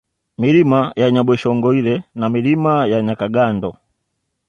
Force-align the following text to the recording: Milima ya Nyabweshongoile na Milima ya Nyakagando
Milima 0.37 0.93
ya 0.95 1.11
Nyabweshongoile 1.11 2.03
na 2.15 2.29
Milima 2.29 2.85
ya 2.87 3.01
Nyakagando 3.01 3.77